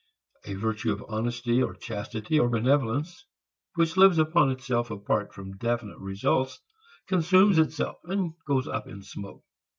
[0.45, 3.27] A virtue of honesty, or chastity or benevolence
[3.75, 6.59] which lives upon itself apart from definite results
[7.05, 9.43] consumes itself and goes up in smoke.